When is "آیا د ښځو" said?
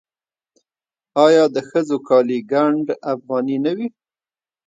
1.25-1.97